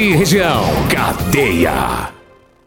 e 0.00 0.16
região. 0.16 0.64
Cadeia. 0.88 2.08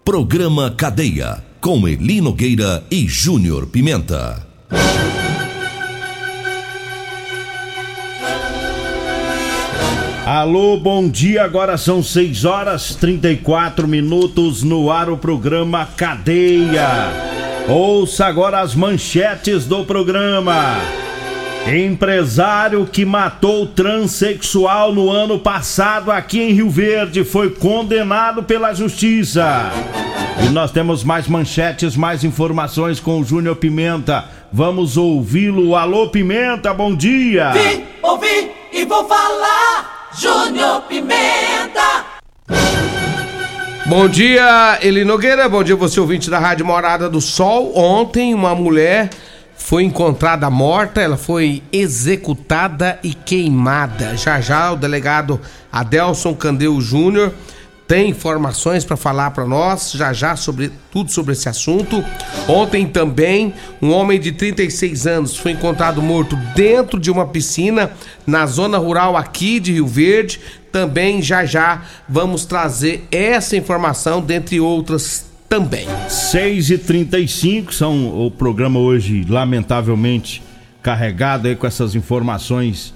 Programa 0.05 0.69
Cadeia. 0.69 1.43
Com 1.59 1.87
Eli 1.87 2.21
Nogueira 2.21 2.83
e 2.91 3.07
Júnior 3.07 3.65
Pimenta. 3.65 4.45
Alô, 10.27 10.77
bom 10.77 11.09
dia. 11.09 11.43
Agora 11.43 11.75
são 11.75 12.03
6 12.03 12.45
horas 12.45 12.93
34 12.95 13.87
minutos 13.87 14.61
no 14.61 14.91
ar 14.91 15.09
o 15.09 15.17
programa 15.17 15.87
Cadeia. 15.97 16.87
Ouça 17.67 18.27
agora 18.27 18.61
as 18.61 18.75
manchetes 18.75 19.65
do 19.65 19.83
programa. 19.83 21.02
Empresário 21.65 22.85
que 22.85 23.05
matou 23.05 23.65
transexual 23.65 24.93
no 24.93 25.09
ano 25.09 25.39
passado 25.39 26.11
aqui 26.11 26.41
em 26.41 26.51
Rio 26.51 26.69
Verde 26.69 27.23
foi 27.23 27.51
condenado 27.51 28.43
pela 28.43 28.73
justiça. 28.73 29.71
E 30.45 30.49
nós 30.49 30.71
temos 30.71 31.05
mais 31.05 31.25
manchetes, 31.25 31.95
mais 31.95 32.25
informações 32.25 32.99
com 32.99 33.21
o 33.21 33.23
Júnior 33.23 33.55
Pimenta. 33.55 34.25
Vamos 34.51 34.97
ouvi-lo. 34.97 35.73
Alô, 35.75 36.09
Pimenta, 36.09 36.73
bom 36.73 36.93
dia. 36.93 37.51
Vim, 37.51 37.85
ouvi 38.01 38.51
e 38.73 38.83
vou 38.83 39.07
falar. 39.07 40.09
Júnior 40.19 40.81
Pimenta. 40.81 42.05
Bom 43.85 44.09
dia, 44.09 44.79
Eli 44.81 45.05
Nogueira. 45.05 45.47
Bom 45.47 45.63
dia, 45.63 45.77
você 45.77 45.99
ouvinte 45.99 46.29
da 46.29 46.39
Rádio 46.39 46.65
Morada 46.65 47.09
do 47.09 47.21
Sol. 47.21 47.71
Ontem, 47.75 48.33
uma 48.33 48.53
mulher 48.53 49.09
foi 49.63 49.83
encontrada 49.83 50.49
morta, 50.49 50.99
ela 50.99 51.15
foi 51.15 51.63
executada 51.71 52.99
e 53.01 53.13
queimada. 53.13 54.17
Já 54.17 54.41
já, 54.41 54.73
o 54.73 54.75
delegado 54.75 55.39
Adelson 55.71 56.35
Candeu 56.35 56.81
Júnior 56.81 57.33
tem 57.87 58.09
informações 58.09 58.83
para 58.83 58.97
falar 58.97 59.31
para 59.31 59.45
nós 59.45 59.93
já 59.93 60.11
já 60.11 60.35
sobre 60.35 60.69
tudo 60.91 61.11
sobre 61.11 61.31
esse 61.31 61.47
assunto. 61.47 62.03
Ontem 62.45 62.85
também 62.85 63.53
um 63.81 63.91
homem 63.91 64.19
de 64.19 64.33
36 64.33 65.07
anos 65.07 65.37
foi 65.37 65.53
encontrado 65.53 66.01
morto 66.01 66.35
dentro 66.53 66.99
de 66.99 67.09
uma 67.09 67.25
piscina 67.25 67.89
na 68.27 68.45
zona 68.45 68.77
rural 68.77 69.15
aqui 69.15 69.61
de 69.61 69.71
Rio 69.71 69.87
Verde. 69.87 70.41
Também 70.73 71.21
já 71.21 71.45
já 71.45 71.83
vamos 72.07 72.43
trazer 72.43 73.07
essa 73.09 73.55
informação 73.55 74.19
dentre 74.19 74.59
outras 74.59 75.32
também. 75.53 75.85
6 76.09 76.71
e 76.71 76.77
35 76.79 77.71
são 77.71 78.25
o 78.25 78.31
programa 78.31 78.79
hoje 78.79 79.23
lamentavelmente 79.29 80.41
carregado 80.81 81.47
aí 81.47 81.55
com 81.55 81.67
essas 81.67 81.93
informações 81.93 82.91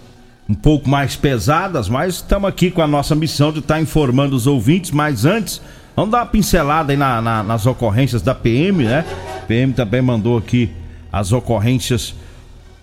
um 0.49 0.55
pouco 0.55 0.89
mais 0.89 1.15
pesadas, 1.15 1.87
mas 1.87 2.15
estamos 2.15 2.49
aqui 2.49 2.71
com 2.71 2.81
a 2.81 2.87
nossa 2.87 3.13
missão 3.13 3.51
de 3.51 3.59
estar 3.59 3.75
tá 3.75 3.79
informando 3.81 4.35
os 4.35 4.47
ouvintes. 4.47 4.89
Mas 4.89 5.23
antes, 5.23 5.61
vamos 5.95 6.09
dar 6.09 6.21
uma 6.21 6.25
pincelada 6.25 6.91
aí 6.91 6.97
na, 6.97 7.21
na, 7.21 7.43
nas 7.43 7.67
ocorrências 7.67 8.23
da 8.23 8.33
PM, 8.33 8.85
né? 8.85 9.05
PM 9.47 9.71
também 9.73 10.01
mandou 10.01 10.35
aqui 10.35 10.71
as 11.11 11.31
ocorrências 11.31 12.15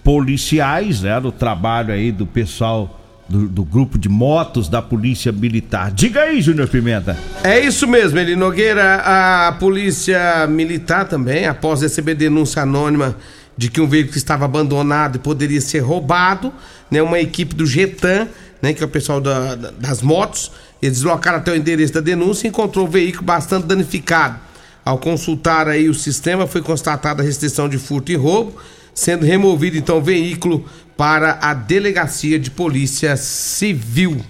policiais, 0.04 1.02
né? 1.02 1.20
Do 1.20 1.32
trabalho 1.32 1.92
aí 1.92 2.12
do 2.12 2.26
pessoal 2.26 3.00
do, 3.28 3.48
do, 3.48 3.64
grupo 3.64 3.98
de 3.98 4.08
motos 4.08 4.68
da 4.68 4.82
Polícia 4.82 5.32
Militar. 5.32 5.90
Diga 5.90 6.22
aí, 6.22 6.42
Júnior 6.42 6.68
Pimenta. 6.68 7.16
É 7.42 7.58
isso 7.58 7.86
mesmo, 7.88 8.18
Eli 8.18 8.36
Nogueira. 8.36 8.96
A 8.96 9.52
Polícia 9.52 10.46
Militar 10.46 11.08
também, 11.08 11.46
após 11.46 11.82
receber 11.82 12.14
denúncia 12.14 12.62
anônima 12.62 13.16
de 13.56 13.70
que 13.70 13.80
um 13.80 13.86
veículo 13.86 14.16
estava 14.16 14.44
abandonado 14.44 15.16
e 15.16 15.18
poderia 15.18 15.60
ser 15.60 15.78
roubado, 15.80 16.52
né, 16.90 17.00
uma 17.00 17.20
equipe 17.20 17.54
do 17.54 17.64
Getan, 17.64 18.28
né, 18.60 18.72
que 18.72 18.82
é 18.82 18.86
o 18.86 18.88
pessoal 18.88 19.20
da, 19.20 19.54
da, 19.54 19.70
das 19.70 20.02
motos, 20.02 20.50
eles 20.82 20.96
deslocaram 20.96 21.38
até 21.38 21.52
o 21.52 21.56
endereço 21.56 21.94
da 21.94 22.00
denúncia 22.00 22.46
e 22.46 22.50
encontrou 22.50 22.86
o 22.86 22.90
veículo 22.90 23.24
bastante 23.24 23.66
danificado. 23.66 24.38
Ao 24.84 24.98
consultar 24.98 25.66
aí 25.66 25.88
o 25.88 25.94
sistema, 25.94 26.46
foi 26.46 26.60
constatada 26.60 27.22
a 27.22 27.24
restrição 27.24 27.68
de 27.68 27.78
furto 27.78 28.12
e 28.12 28.16
roubo, 28.16 28.54
sendo 28.94 29.24
removido 29.24 29.76
então 29.76 29.98
o 29.98 30.02
veículo 30.02 30.64
para 30.96 31.38
a 31.40 31.54
delegacia 31.54 32.38
de 32.38 32.50
polícia 32.50 33.16
civil. 33.16 34.24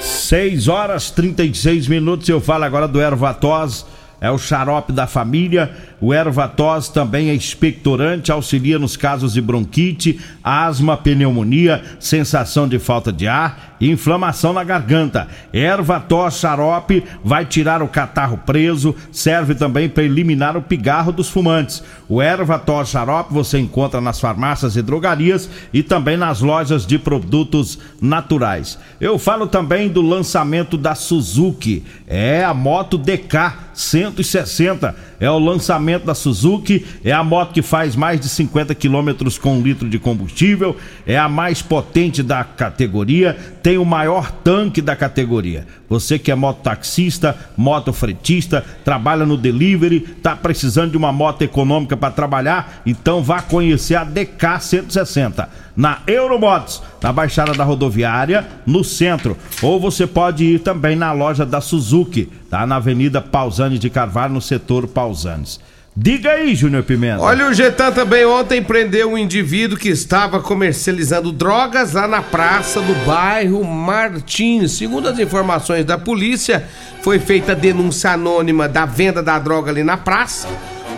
6 0.00 0.68
horas 0.68 1.10
36 1.10 1.88
minutos. 1.88 2.28
Eu 2.28 2.40
falo 2.40 2.64
agora 2.64 2.86
do 2.86 3.00
Ervatós 3.00 3.86
é 4.20 4.30
o 4.30 4.38
xarope 4.38 4.92
da 4.92 5.06
família. 5.06 5.70
O 6.00 6.12
Ervatos 6.12 6.88
também 6.88 7.30
é 7.30 7.34
expectorante, 7.34 8.32
auxilia 8.32 8.78
nos 8.78 8.96
casos 8.96 9.34
de 9.34 9.40
bronquite, 9.40 10.20
asma, 10.42 10.96
pneumonia, 10.96 11.82
sensação 11.98 12.68
de 12.68 12.78
falta 12.78 13.12
de 13.12 13.26
ar 13.26 13.76
e 13.80 13.90
inflamação 13.90 14.52
na 14.52 14.64
garganta. 14.64 15.28
Ervatos 15.52 16.38
xarope 16.38 17.04
vai 17.22 17.44
tirar 17.44 17.82
o 17.82 17.88
catarro 17.88 18.38
preso, 18.38 18.94
serve 19.12 19.54
também 19.54 19.88
para 19.88 20.04
eliminar 20.04 20.56
o 20.56 20.62
pigarro 20.62 21.12
dos 21.12 21.28
fumantes. 21.28 21.82
O 22.08 22.22
Ervatos 22.22 22.90
xarope 22.90 23.34
você 23.34 23.58
encontra 23.58 24.00
nas 24.00 24.20
farmácias 24.20 24.76
e 24.76 24.82
drogarias 24.82 25.48
e 25.72 25.82
também 25.82 26.16
nas 26.16 26.40
lojas 26.40 26.86
de 26.86 26.98
produtos 26.98 27.78
naturais. 28.00 28.78
Eu 29.00 29.18
falo 29.18 29.46
também 29.46 29.88
do 29.88 30.00
lançamento 30.00 30.76
da 30.76 30.94
Suzuki. 30.94 31.84
É 32.06 32.44
a 32.44 32.54
moto 32.54 32.96
DK 32.96 33.65
160. 33.76 34.96
É 35.20 35.30
o 35.30 35.38
lançamento 35.38 36.04
da 36.04 36.14
Suzuki. 36.14 36.84
É 37.04 37.12
a 37.12 37.22
moto 37.22 37.52
que 37.52 37.62
faz 37.62 37.94
mais 37.94 38.20
de 38.20 38.28
50 38.28 38.74
quilômetros 38.74 39.38
com 39.38 39.58
um 39.58 39.62
litro 39.62 39.88
de 39.88 39.98
combustível. 39.98 40.76
É 41.06 41.18
a 41.18 41.28
mais 41.28 41.62
potente 41.62 42.22
da 42.22 42.42
categoria. 42.42 43.36
Tem 43.62 43.78
o 43.78 43.84
maior 43.84 44.32
tanque 44.32 44.80
da 44.80 44.96
categoria. 44.96 45.66
Você 45.88 46.18
que 46.18 46.30
é 46.30 46.34
mototaxista, 46.34 47.36
motofretista, 47.56 48.64
trabalha 48.84 49.24
no 49.24 49.36
delivery, 49.36 50.00
tá 50.00 50.34
precisando 50.34 50.92
de 50.92 50.96
uma 50.96 51.12
moto 51.12 51.42
econômica 51.42 51.96
para 51.96 52.12
trabalhar? 52.12 52.82
Então 52.84 53.22
vá 53.22 53.40
conhecer 53.40 53.94
a 53.94 54.04
DK 54.04 54.60
160 54.60 55.48
na 55.76 56.00
Euromotos, 56.06 56.82
na 57.02 57.12
Baixada 57.12 57.52
da 57.52 57.62
Rodoviária, 57.62 58.46
no 58.64 58.82
centro. 58.82 59.36
Ou 59.62 59.78
você 59.78 60.06
pode 60.06 60.44
ir 60.44 60.60
também 60.60 60.96
na 60.96 61.12
loja 61.12 61.44
da 61.44 61.60
Suzuki, 61.60 62.28
tá? 62.50 62.66
Na 62.66 62.76
Avenida 62.76 63.20
Pausanes 63.20 63.78
de 63.78 63.90
Carvalho, 63.90 64.34
no 64.34 64.40
setor 64.40 64.88
Pausanes. 64.88 65.60
Diga 65.98 66.32
aí, 66.32 66.54
Júnior 66.54 66.82
Pimenta. 66.82 67.22
Olha, 67.22 67.48
o 67.48 67.54
Getan 67.54 67.90
também 67.90 68.26
ontem 68.26 68.62
prendeu 68.62 69.12
um 69.12 69.16
indivíduo 69.16 69.78
que 69.78 69.88
estava 69.88 70.40
comercializando 70.40 71.32
drogas 71.32 71.94
lá 71.94 72.06
na 72.06 72.20
praça 72.20 72.82
do 72.82 72.94
bairro 73.06 73.64
Martins. 73.64 74.72
Segundo 74.72 75.08
as 75.08 75.18
informações 75.18 75.86
da 75.86 75.96
polícia, 75.96 76.68
foi 77.00 77.18
feita 77.18 77.54
denúncia 77.54 78.10
anônima 78.10 78.68
da 78.68 78.84
venda 78.84 79.22
da 79.22 79.38
droga 79.38 79.70
ali 79.70 79.82
na 79.82 79.96
praça. 79.96 80.46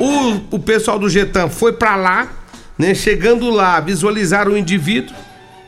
O, 0.01 0.57
o 0.57 0.59
pessoal 0.59 0.99
do 0.99 1.09
Getan 1.09 1.49
foi 1.49 1.75
para 1.75 1.95
lá, 1.95 2.29
né? 2.77 2.93
Chegando 2.93 3.51
lá, 3.51 3.79
visualizaram 3.79 4.51
o 4.51 4.59
indivíduo, 4.59 5.15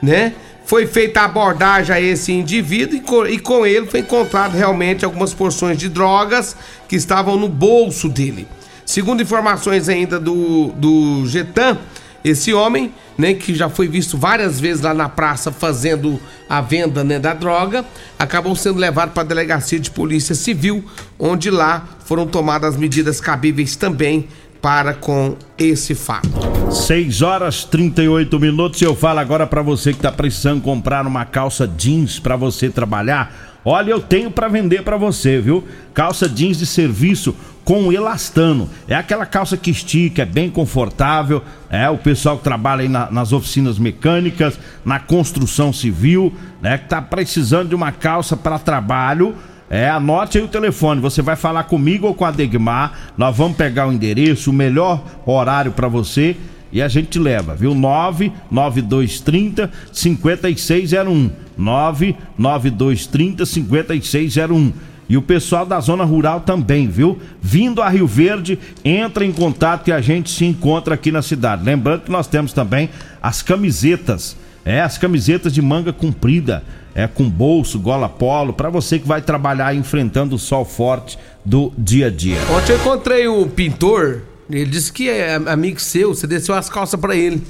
né? 0.02 0.32
Foi 0.64 0.88
feita 0.88 1.20
a 1.20 1.26
abordagem 1.26 1.94
a 1.94 2.00
esse 2.00 2.32
indivíduo 2.32 2.96
e 3.28 3.34
e 3.34 3.38
com 3.38 3.64
ele 3.64 3.86
foi 3.86 4.00
encontrado 4.00 4.56
realmente 4.56 5.04
algumas 5.04 5.32
porções 5.32 5.78
de 5.78 5.88
drogas 5.88 6.56
que 6.88 6.96
estavam 6.96 7.36
no 7.36 7.48
bolso 7.48 8.08
dele. 8.08 8.48
Segundo 8.90 9.22
informações 9.22 9.88
ainda 9.88 10.18
do, 10.18 10.72
do 10.74 11.24
Getan, 11.24 11.78
esse 12.24 12.52
homem, 12.52 12.92
né, 13.16 13.34
que 13.34 13.54
já 13.54 13.68
foi 13.68 13.86
visto 13.86 14.18
várias 14.18 14.58
vezes 14.58 14.82
lá 14.82 14.92
na 14.92 15.08
praça 15.08 15.52
fazendo 15.52 16.18
a 16.48 16.60
venda 16.60 17.04
né, 17.04 17.16
da 17.16 17.32
droga, 17.32 17.84
acabou 18.18 18.56
sendo 18.56 18.80
levado 18.80 19.12
para 19.12 19.22
a 19.22 19.26
delegacia 19.26 19.78
de 19.78 19.92
polícia 19.92 20.34
civil, 20.34 20.84
onde 21.20 21.52
lá 21.52 21.86
foram 22.04 22.26
tomadas 22.26 22.76
medidas 22.76 23.20
cabíveis 23.20 23.76
também 23.76 24.26
para 24.60 24.92
com 24.92 25.36
esse 25.56 25.94
fato. 25.94 26.28
6 26.72 27.22
horas 27.22 27.62
38 27.62 28.40
minutos. 28.40 28.82
Eu 28.82 28.96
falo 28.96 29.20
agora 29.20 29.46
para 29.46 29.62
você 29.62 29.92
que 29.92 30.00
está 30.00 30.10
precisando 30.10 30.60
comprar 30.62 31.06
uma 31.06 31.24
calça 31.24 31.64
jeans 31.64 32.18
para 32.18 32.34
você 32.34 32.68
trabalhar 32.68 33.49
Olha, 33.64 33.90
eu 33.90 34.00
tenho 34.00 34.30
para 34.30 34.48
vender 34.48 34.82
para 34.82 34.96
você, 34.96 35.40
viu? 35.40 35.66
Calça 35.92 36.28
jeans 36.28 36.58
de 36.58 36.66
serviço 36.66 37.34
com 37.64 37.92
elastano. 37.92 38.70
É 38.88 38.94
aquela 38.94 39.26
calça 39.26 39.56
que 39.56 39.70
estica, 39.70 40.22
é 40.22 40.26
bem 40.26 40.50
confortável. 40.50 41.42
É 41.68 41.88
o 41.88 41.98
pessoal 41.98 42.38
que 42.38 42.44
trabalha 42.44 42.82
aí 42.82 42.88
na, 42.88 43.10
nas 43.10 43.32
oficinas 43.32 43.78
mecânicas, 43.78 44.58
na 44.84 44.98
construção 44.98 45.72
civil, 45.72 46.34
né? 46.60 46.78
Que 46.78 46.88
tá 46.88 47.02
precisando 47.02 47.68
de 47.68 47.74
uma 47.74 47.92
calça 47.92 48.36
para 48.36 48.58
trabalho. 48.58 49.34
É, 49.68 49.88
anote 49.88 50.38
aí 50.38 50.44
o 50.44 50.48
telefone. 50.48 51.00
Você 51.00 51.22
vai 51.22 51.36
falar 51.36 51.64
comigo 51.64 52.06
ou 52.06 52.14
com 52.14 52.24
a 52.24 52.30
Degmar. 52.30 53.12
Nós 53.16 53.36
vamos 53.36 53.56
pegar 53.56 53.86
o 53.86 53.92
endereço, 53.92 54.50
o 54.50 54.54
melhor 54.54 55.04
horário 55.26 55.70
para 55.70 55.86
você 55.86 56.36
e 56.72 56.80
a 56.80 56.88
gente 56.88 57.18
leva, 57.18 57.54
viu? 57.54 57.74
99230 57.74 59.70
5601. 59.92 61.30
99230 61.56 63.46
5601. 63.46 64.72
E 65.08 65.16
o 65.16 65.22
pessoal 65.22 65.66
da 65.66 65.80
zona 65.80 66.04
rural 66.04 66.42
também, 66.42 66.86
viu? 66.86 67.18
Vindo 67.42 67.82
a 67.82 67.88
Rio 67.88 68.06
Verde, 68.06 68.56
entra 68.84 69.24
em 69.24 69.32
contato 69.32 69.88
e 69.88 69.92
a 69.92 70.00
gente 70.00 70.30
se 70.30 70.44
encontra 70.44 70.94
aqui 70.94 71.10
na 71.10 71.20
cidade. 71.20 71.64
Lembrando 71.64 72.02
que 72.02 72.12
nós 72.12 72.28
temos 72.28 72.52
também 72.52 72.88
as 73.20 73.42
camisetas. 73.42 74.36
É, 74.64 74.80
as 74.80 74.98
camisetas 74.98 75.52
de 75.52 75.60
manga 75.60 75.92
comprida, 75.92 76.62
é 76.94 77.06
com 77.06 77.28
bolso, 77.28 77.78
gola 77.78 78.08
polo, 78.08 78.52
para 78.52 78.68
você 78.68 78.98
que 78.98 79.08
vai 79.08 79.22
trabalhar 79.22 79.74
enfrentando 79.74 80.36
o 80.36 80.38
sol 80.38 80.64
forte 80.64 81.18
do 81.44 81.72
dia 81.76 82.06
a 82.06 82.10
dia. 82.10 82.36
Ontem 82.54 82.72
eu 82.72 82.78
encontrei 82.78 83.26
um 83.26 83.48
pintor 83.48 84.22
ele 84.50 84.70
disse 84.70 84.92
que 84.92 85.08
é 85.08 85.34
amigo 85.34 85.80
seu, 85.80 86.14
você 86.14 86.26
desceu 86.26 86.54
as 86.54 86.68
calças 86.68 86.98
para 86.98 87.14
ele. 87.14 87.42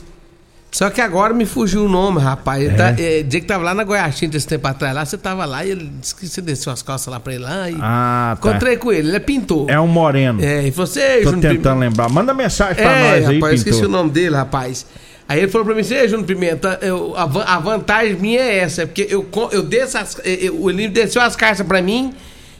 Só 0.70 0.88
que 0.88 1.00
agora 1.00 1.34
me 1.34 1.44
fugiu 1.44 1.84
o 1.84 1.88
nome, 1.88 2.20
rapaz. 2.20 2.62
Ele 2.62 2.74
é. 2.74 2.76
tá, 2.76 2.94
é, 2.96 3.22
dia 3.22 3.40
que 3.40 3.46
tava 3.46 3.64
lá 3.64 3.74
na 3.74 3.82
Goiaxinha 3.82 4.30
desse 4.30 4.46
tempo 4.46 4.66
atrás, 4.68 4.94
lá 4.94 5.04
você 5.04 5.18
tava 5.18 5.44
lá 5.44 5.64
e 5.64 5.70
ele 5.70 5.90
disse 6.00 6.14
que 6.14 6.28
você 6.28 6.40
desceu 6.40 6.72
as 6.72 6.80
calças 6.80 7.12
lá 7.12 7.18
pra 7.18 7.34
ele 7.34 7.42
lá 7.42 7.68
e. 7.68 7.76
Ah, 7.80 8.38
tá. 8.40 8.50
Encontrei 8.50 8.76
com 8.76 8.92
ele, 8.92 9.08
ele 9.08 9.16
é 9.16 9.20
pintor. 9.20 9.68
É 9.68 9.80
um 9.80 9.88
moreno. 9.88 10.42
É, 10.42 10.66
e 10.66 10.70
você, 10.70 11.22
Tô 11.22 11.32
tentando 11.32 11.40
Pimenta. 11.40 11.74
lembrar. 11.74 12.08
Manda 12.08 12.32
mensagem 12.32 12.76
pra 12.76 12.92
é, 12.92 13.02
nós 13.02 13.28
aí, 13.28 13.34
rapaz, 13.34 13.52
eu 13.52 13.56
esqueci 13.56 13.84
o 13.84 13.88
nome 13.88 14.10
dele, 14.10 14.36
rapaz. 14.36 14.86
Aí 15.28 15.40
ele 15.40 15.48
falou 15.48 15.64
pra 15.64 15.74
mim, 15.74 15.82
você, 15.82 16.08
Júnior 16.08 16.26
Pimenta, 16.26 16.78
eu, 16.82 17.14
a, 17.16 17.22
a, 17.22 17.58
vantagem 17.58 18.16
minha 18.16 18.40
é 18.40 18.58
essa, 18.58 18.82
é 18.82 18.86
porque 18.86 19.06
eu, 19.08 19.28
eu 19.52 19.62
desço 19.62 19.98
as, 19.98 20.20
eu, 20.24 20.70
ele 20.70 20.88
desceu 20.88 21.22
as 21.22 21.36
calças 21.36 21.66
pra 21.66 21.80
mim 21.80 22.12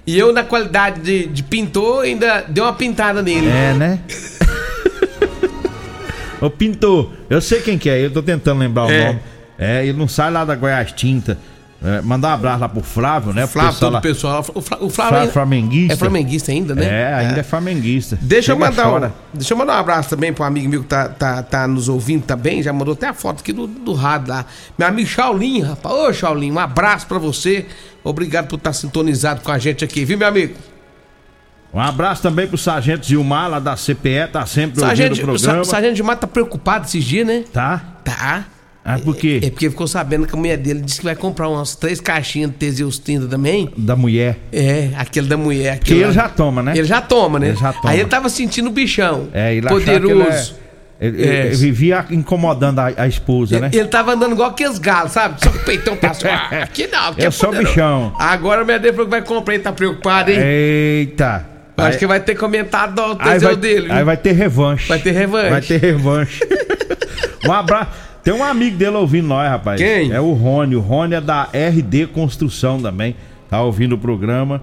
e 0.06 0.18
eu, 0.18 0.32
na 0.32 0.42
qualidade 0.42 1.00
de, 1.00 1.26
de 1.26 1.42
pintor, 1.42 2.04
ainda 2.04 2.44
dei 2.48 2.62
uma 2.62 2.72
pintada 2.72 3.22
nele. 3.22 3.48
É, 3.48 3.72
né? 3.74 3.98
Ô 6.40 6.48
pintor, 6.48 7.10
eu 7.28 7.40
sei 7.40 7.60
quem 7.60 7.76
que 7.78 7.90
é, 7.90 8.04
eu 8.04 8.10
tô 8.10 8.22
tentando 8.22 8.60
lembrar 8.60 8.86
o 8.86 8.90
é. 8.90 9.06
nome. 9.06 9.20
É, 9.58 9.84
ele 9.86 9.98
não 9.98 10.08
sai 10.08 10.30
lá 10.30 10.44
da 10.44 10.54
Goiás 10.54 10.90
Tinta. 10.92 11.36
É, 11.82 12.02
mandar 12.02 12.28
um 12.28 12.32
abraço 12.32 12.60
lá 12.60 12.68
pro 12.68 12.82
Flávio, 12.82 13.32
né? 13.32 13.46
Flávio, 13.46 13.80
todo 13.80 13.96
o 13.96 14.00
pessoal. 14.02 14.44
O 14.54 14.60
Flávio, 14.60 14.86
o 14.86 14.90
Flávio 14.90 15.18
é 15.18 15.28
flamenguista. 15.28 15.94
É 15.94 15.96
flamenguista 15.96 16.52
ainda, 16.52 16.74
né? 16.74 16.84
É, 16.84 17.14
ainda 17.14 17.36
é, 17.36 17.40
é 17.40 17.42
flamenguista. 17.42 18.18
Deixa 18.20 18.52
eu, 18.52 18.58
mandar 18.58 18.92
um, 18.92 19.10
deixa 19.32 19.54
eu 19.54 19.56
mandar 19.56 19.76
um 19.76 19.80
abraço 19.80 20.10
também 20.10 20.30
pro 20.30 20.44
amigo 20.44 20.68
meu 20.68 20.82
que 20.82 20.88
tá, 20.88 21.08
tá, 21.08 21.42
tá 21.42 21.66
nos 21.66 21.88
ouvindo 21.88 22.24
também. 22.24 22.62
Já 22.62 22.70
mandou 22.70 22.92
até 22.92 23.06
a 23.06 23.14
foto 23.14 23.40
aqui 23.40 23.52
do, 23.52 23.66
do 23.66 23.94
rádio 23.94 24.28
lá. 24.28 24.44
Meu 24.78 24.88
amigo 24.88 25.08
Shaolin, 25.08 25.62
rapaz. 25.62 25.94
Ô, 25.94 26.12
Shaolin, 26.12 26.52
um 26.52 26.58
abraço 26.58 27.06
pra 27.06 27.18
você. 27.18 27.66
Obrigado 28.04 28.48
por 28.48 28.56
estar 28.56 28.70
tá 28.70 28.74
sintonizado 28.74 29.40
com 29.40 29.50
a 29.50 29.58
gente 29.58 29.82
aqui, 29.82 30.04
viu, 30.04 30.18
meu 30.18 30.28
amigo? 30.28 30.54
Um 31.72 31.80
abraço 31.80 32.20
também 32.20 32.46
pro 32.46 32.58
Sargento 32.58 33.06
Gilmar, 33.06 33.48
lá 33.48 33.58
da 33.58 33.74
CPE, 33.76 34.28
tá 34.32 34.44
sempre 34.44 34.80
Sargento, 34.80 35.10
ouvindo 35.12 35.22
o 35.22 35.32
programa. 35.32 35.62
O 35.62 35.64
Sargento 35.64 35.96
Gilmar 35.96 36.16
tá 36.16 36.26
preocupado 36.26 36.84
esses 36.84 37.04
dias, 37.04 37.26
né? 37.26 37.44
Tá? 37.52 37.80
Tá. 38.04 38.44
Ah, 38.84 38.98
por 38.98 39.14
quê? 39.14 39.40
É, 39.42 39.46
é, 39.46 39.50
porque 39.50 39.68
ficou 39.68 39.86
sabendo 39.86 40.26
que 40.26 40.34
a 40.34 40.38
mulher 40.38 40.56
dele 40.56 40.80
disse 40.80 40.98
que 40.98 41.04
vai 41.04 41.14
comprar 41.14 41.48
umas 41.48 41.76
três 41.76 42.00
caixinhas 42.00 42.50
de 42.50 42.56
Teseus 42.56 42.98
30 42.98 43.26
também. 43.28 43.70
Da 43.76 43.94
mulher? 43.94 44.38
É, 44.52 44.90
aquele 44.96 45.28
da 45.28 45.36
mulher. 45.36 45.78
Que 45.78 45.94
ele 45.94 46.12
já 46.12 46.28
toma, 46.28 46.62
né? 46.62 46.72
Ele 46.74 46.84
já 46.84 47.00
toma, 47.00 47.38
né? 47.38 47.48
Ele 47.48 47.56
já 47.56 47.72
toma. 47.72 47.90
Aí 47.90 48.00
ele 48.00 48.08
tava 48.08 48.28
sentindo 48.28 48.68
o 48.68 48.72
bichão. 48.72 49.28
É, 49.32 49.54
ele 49.54 49.68
Poderoso. 49.68 50.58
Ele, 51.00 51.22
é, 51.22 51.46
ele, 51.46 51.56
vivia 51.56 52.04
incomodando 52.10 52.78
a, 52.78 52.92
a 52.94 53.08
esposa, 53.08 53.54
ele, 53.54 53.62
né? 53.62 53.70
Ele 53.72 53.88
tava 53.88 54.12
andando 54.12 54.32
igual 54.32 54.50
aqueles 54.50 54.78
galos, 54.78 55.12
sabe? 55.12 55.42
Só 55.42 55.50
que 55.50 55.56
o 55.56 55.64
peitão 55.64 55.96
passou. 55.96 56.28
Ah, 56.30 56.62
aqui 56.62 56.86
não, 56.86 57.08
aqui 57.08 57.22
é, 57.22 57.26
é 57.26 57.30
só 57.30 57.50
bichão. 57.50 58.14
Agora 58.18 58.60
a 58.60 58.64
mulher 58.64 58.80
dele 58.80 58.92
falou 58.92 59.06
que 59.06 59.10
vai 59.10 59.22
comprar, 59.22 59.54
ele 59.54 59.62
tá 59.62 59.72
preocupado, 59.72 60.30
hein? 60.30 60.38
Eita! 60.38 61.46
Acho 61.76 61.98
que 61.98 62.06
vai 62.06 62.20
ter 62.20 62.34
comentado 62.34 62.98
o 62.98 63.16
Teseu 63.16 63.56
dele. 63.56 63.86
Viu? 63.86 63.94
Aí 63.94 64.04
vai 64.04 64.16
ter 64.16 64.32
revanche. 64.32 64.86
Vai 64.86 64.98
ter 64.98 65.12
revanche. 65.12 65.50
Vai 65.50 65.62
ter 65.62 65.80
revanche. 65.80 66.40
um 67.48 67.52
abraço. 67.52 68.09
Tem 68.22 68.34
um 68.34 68.44
amigo 68.44 68.76
dele 68.76 68.96
ouvindo 68.96 69.28
nós, 69.28 69.48
rapaz. 69.48 69.80
Quem? 69.80 70.12
É 70.12 70.20
o 70.20 70.32
Rony. 70.32 70.76
O 70.76 70.80
Rony 70.80 71.14
é 71.14 71.20
da 71.20 71.44
RD 71.44 72.08
Construção 72.08 72.80
também. 72.80 73.16
Tá 73.48 73.62
ouvindo 73.62 73.94
o 73.94 73.98
programa. 73.98 74.62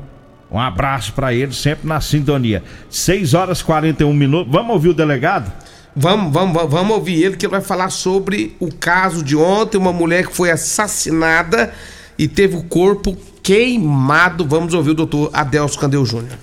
Um 0.52 0.60
abraço 0.60 1.14
para 1.14 1.34
ele, 1.34 1.54
sempre 1.54 1.88
na 1.88 2.00
sintonia. 2.00 2.64
6 2.90 3.34
horas 3.34 3.60
e 3.60 3.64
41 3.64 4.14
minutos. 4.14 4.52
Vamos 4.52 4.72
ouvir 4.74 4.90
o 4.90 4.94
delegado? 4.94 5.52
Vamos, 5.96 6.32
vamos, 6.32 6.70
vamos 6.70 6.96
ouvir 6.96 7.24
ele, 7.24 7.36
que 7.36 7.46
ele 7.46 7.52
vai 7.52 7.62
falar 7.62 7.90
sobre 7.90 8.56
o 8.60 8.72
caso 8.72 9.24
de 9.24 9.36
ontem, 9.36 9.78
uma 9.78 9.92
mulher 9.92 10.28
que 10.28 10.36
foi 10.36 10.52
assassinada 10.52 11.74
e 12.18 12.28
teve 12.28 12.56
o 12.56 12.64
corpo 12.64 13.18
queimado. 13.42 14.46
Vamos 14.46 14.76
ouvir 14.76 14.92
o 14.92 14.94
doutor 14.94 15.32
Adelso 15.34 15.80
Candeu 15.80 16.06
Júnior. 16.06 16.38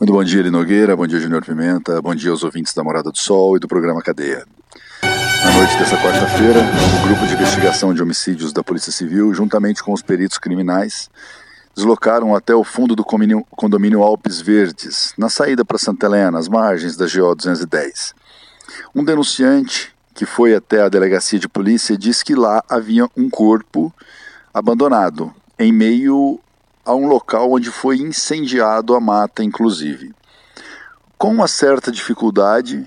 Muito 0.00 0.12
bom 0.12 0.24
dia, 0.24 0.40
Eli 0.40 0.50
Nogueira, 0.50 0.96
bom 0.96 1.06
dia, 1.06 1.20
Júnior 1.20 1.44
Pimenta, 1.44 2.00
bom 2.00 2.14
dia 2.14 2.30
aos 2.30 2.42
ouvintes 2.42 2.72
da 2.72 2.82
Morada 2.82 3.10
do 3.10 3.18
Sol 3.18 3.56
e 3.56 3.60
do 3.60 3.68
programa 3.68 4.00
Cadeia. 4.00 4.44
Na 5.44 5.52
noite 5.52 5.78
dessa 5.78 5.96
quarta-feira, 5.96 6.60
o 6.98 7.06
grupo 7.06 7.26
de 7.26 7.34
investigação 7.34 7.94
de 7.94 8.02
homicídios 8.02 8.52
da 8.52 8.62
Polícia 8.64 8.90
Civil, 8.90 9.32
juntamente 9.32 9.82
com 9.82 9.92
os 9.92 10.02
peritos 10.02 10.36
criminais, 10.36 11.08
deslocaram 11.74 12.34
até 12.34 12.54
o 12.54 12.64
fundo 12.64 12.96
do 12.96 13.04
condomínio 13.04 14.02
Alpes 14.02 14.40
Verdes, 14.40 15.14
na 15.16 15.28
saída 15.28 15.64
para 15.64 15.78
Santa 15.78 16.06
Helena, 16.06 16.38
às 16.38 16.48
margens 16.48 16.96
da 16.96 17.06
GO 17.06 17.34
210. 17.34 18.14
Um 18.94 19.04
denunciante 19.04 19.94
que 20.12 20.26
foi 20.26 20.54
até 20.54 20.82
a 20.82 20.88
delegacia 20.88 21.38
de 21.38 21.48
polícia 21.48 21.96
disse 21.96 22.24
que 22.24 22.34
lá 22.34 22.62
havia 22.68 23.08
um 23.16 23.30
corpo 23.30 23.94
abandonado, 24.52 25.32
em 25.56 25.72
meio 25.72 26.40
a 26.84 26.94
um 26.94 27.06
local 27.06 27.52
onde 27.52 27.70
foi 27.70 27.98
incendiado 27.98 28.94
a 28.94 29.00
mata, 29.00 29.44
inclusive. 29.44 30.12
Com 31.16 31.32
uma 31.32 31.46
certa 31.46 31.92
dificuldade, 31.92 32.84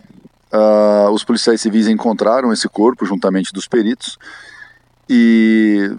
uh, 0.54 1.10
os 1.12 1.24
policiais 1.24 1.62
civis 1.62 1.88
encontraram 1.88 2.52
esse 2.52 2.68
corpo 2.68 3.06
juntamente 3.06 3.52
dos 3.54 3.68
peritos 3.68 4.18
e 5.10 5.92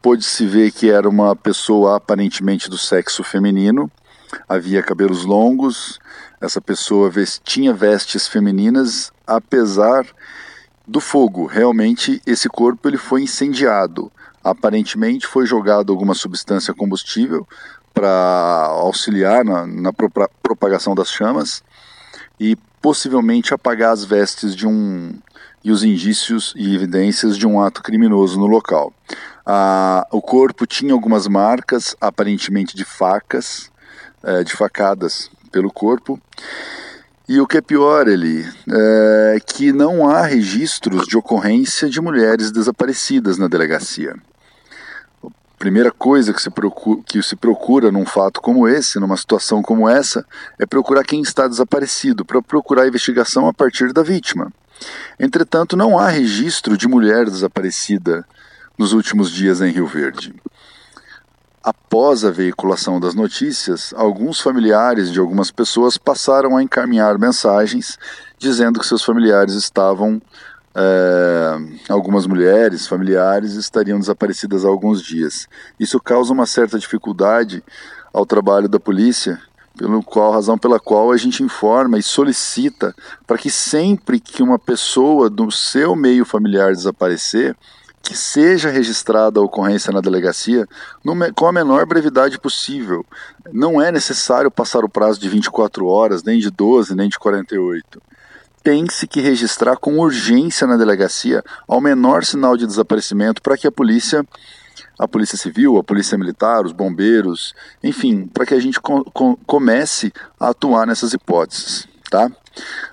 pôde-se 0.00 0.46
ver 0.46 0.70
que 0.72 0.90
era 0.90 1.08
uma 1.08 1.34
pessoa 1.34 1.96
aparentemente 1.96 2.68
do 2.68 2.76
sexo 2.76 3.22
feminino, 3.22 3.90
havia 4.48 4.82
cabelos 4.82 5.24
longos, 5.24 5.98
essa 6.40 6.60
pessoa 6.60 7.08
vestia 7.08 7.72
vestes 7.72 8.26
femininas, 8.26 9.12
apesar 9.26 10.04
do 10.86 11.00
fogo. 11.00 11.46
Realmente 11.46 12.20
esse 12.26 12.48
corpo 12.48 12.88
ele 12.88 12.96
foi 12.98 13.22
incendiado. 13.22 14.10
Aparentemente 14.42 15.26
foi 15.26 15.46
jogado 15.46 15.92
alguma 15.92 16.14
substância 16.14 16.74
combustível 16.74 17.46
para 17.94 18.66
auxiliar 18.70 19.44
na, 19.44 19.66
na 19.66 19.92
propagação 20.42 20.94
das 20.94 21.10
chamas 21.10 21.62
e 22.42 22.56
possivelmente 22.80 23.54
apagar 23.54 23.92
as 23.92 24.04
vestes 24.04 24.56
de 24.56 24.66
um 24.66 25.14
e 25.62 25.70
os 25.70 25.84
indícios 25.84 26.52
e 26.56 26.74
evidências 26.74 27.38
de 27.38 27.46
um 27.46 27.60
ato 27.60 27.80
criminoso 27.84 28.36
no 28.36 28.48
local. 28.48 28.92
Ah, 29.46 30.04
o 30.10 30.20
corpo 30.20 30.66
tinha 30.66 30.92
algumas 30.92 31.28
marcas, 31.28 31.94
aparentemente 32.00 32.76
de 32.76 32.84
facas, 32.84 33.70
é, 34.24 34.42
de 34.42 34.54
facadas 34.54 35.30
pelo 35.52 35.70
corpo. 35.70 36.20
E 37.28 37.38
o 37.38 37.46
que 37.46 37.58
é 37.58 37.60
pior, 37.60 38.08
ele 38.08 38.44
é 38.68 39.38
que 39.38 39.72
não 39.72 40.10
há 40.10 40.22
registros 40.22 41.06
de 41.06 41.16
ocorrência 41.16 41.88
de 41.88 42.00
mulheres 42.00 42.50
desaparecidas 42.50 43.38
na 43.38 43.46
delegacia 43.46 44.16
primeira 45.62 45.92
coisa 45.92 46.34
que 46.34 46.42
se, 46.42 46.50
procura, 46.50 47.00
que 47.06 47.22
se 47.22 47.36
procura 47.36 47.92
num 47.92 48.04
fato 48.04 48.40
como 48.40 48.66
esse, 48.66 48.98
numa 48.98 49.16
situação 49.16 49.62
como 49.62 49.88
essa, 49.88 50.26
é 50.58 50.66
procurar 50.66 51.04
quem 51.04 51.22
está 51.22 51.46
desaparecido, 51.46 52.24
para 52.24 52.42
procurar 52.42 52.82
a 52.82 52.88
investigação 52.88 53.46
a 53.46 53.54
partir 53.54 53.92
da 53.92 54.02
vítima. 54.02 54.52
Entretanto, 55.20 55.76
não 55.76 55.96
há 55.96 56.08
registro 56.08 56.76
de 56.76 56.88
mulher 56.88 57.26
desaparecida 57.26 58.26
nos 58.76 58.92
últimos 58.92 59.30
dias 59.30 59.60
em 59.60 59.70
Rio 59.70 59.86
Verde. 59.86 60.34
Após 61.62 62.24
a 62.24 62.32
veiculação 62.32 62.98
das 62.98 63.14
notícias, 63.14 63.94
alguns 63.96 64.40
familiares 64.40 65.12
de 65.12 65.20
algumas 65.20 65.52
pessoas 65.52 65.96
passaram 65.96 66.56
a 66.56 66.62
encaminhar 66.64 67.20
mensagens 67.20 67.96
dizendo 68.36 68.80
que 68.80 68.86
seus 68.86 69.04
familiares 69.04 69.54
estavam 69.54 70.20
é, 70.74 71.92
algumas 71.92 72.26
mulheres, 72.26 72.86
familiares, 72.86 73.54
estariam 73.54 73.98
desaparecidas 73.98 74.64
há 74.64 74.68
alguns 74.68 75.02
dias. 75.02 75.48
Isso 75.78 76.00
causa 76.00 76.32
uma 76.32 76.46
certa 76.46 76.78
dificuldade 76.78 77.62
ao 78.12 78.26
trabalho 78.26 78.68
da 78.68 78.80
polícia, 78.80 79.40
pelo 79.76 80.02
qual 80.02 80.32
razão 80.32 80.58
pela 80.58 80.78
qual 80.78 81.12
a 81.12 81.16
gente 81.16 81.42
informa 81.42 81.98
e 81.98 82.02
solicita 82.02 82.94
para 83.26 83.38
que 83.38 83.50
sempre 83.50 84.20
que 84.20 84.42
uma 84.42 84.58
pessoa 84.58 85.30
do 85.30 85.50
seu 85.50 85.96
meio 85.96 86.24
familiar 86.24 86.72
desaparecer, 86.72 87.56
que 88.02 88.16
seja 88.16 88.68
registrada 88.68 89.38
a 89.38 89.42
ocorrência 89.42 89.92
na 89.92 90.00
delegacia 90.00 90.66
no, 91.04 91.14
com 91.34 91.46
a 91.46 91.52
menor 91.52 91.86
brevidade 91.86 92.38
possível. 92.38 93.06
Não 93.52 93.80
é 93.80 93.92
necessário 93.92 94.50
passar 94.50 94.84
o 94.84 94.88
prazo 94.88 95.20
de 95.20 95.28
24 95.28 95.86
horas, 95.86 96.22
nem 96.22 96.38
de 96.38 96.50
12, 96.50 96.94
nem 96.96 97.08
de 97.08 97.18
48. 97.18 98.02
Tem-se 98.62 99.06
que 99.06 99.20
registrar 99.20 99.76
com 99.76 99.98
urgência 99.98 100.66
na 100.66 100.76
delegacia 100.76 101.42
ao 101.66 101.80
menor 101.80 102.24
sinal 102.24 102.56
de 102.56 102.66
desaparecimento 102.66 103.42
para 103.42 103.56
que 103.56 103.66
a 103.66 103.72
polícia 103.72 104.24
a 104.98 105.08
Polícia 105.08 105.36
Civil, 105.36 105.78
a 105.78 105.84
Polícia 105.84 106.16
Militar, 106.16 106.64
os 106.64 106.72
bombeiros, 106.72 107.54
enfim, 107.82 108.26
para 108.26 108.46
que 108.46 108.54
a 108.54 108.60
gente 108.60 108.80
co 108.80 109.04
comece 109.46 110.12
a 110.38 110.50
atuar 110.50 110.86
nessas 110.86 111.12
hipóteses. 111.12 111.88
Tá? 112.08 112.30